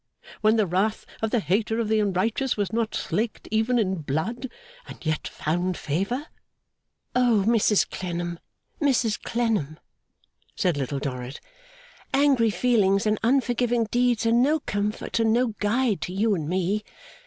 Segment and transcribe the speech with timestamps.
[0.41, 4.49] When the wrath of the hater of the unrighteous was not slaked even in blood,
[4.87, 6.25] and yet found favour?'
[7.15, 8.39] 'O, Mrs Clennam,
[8.81, 9.79] Mrs Clennam,'
[10.55, 11.39] said Little Dorrit,
[12.15, 16.83] 'angry feelings and unforgiving deeds are no comfort and no guide to you and me.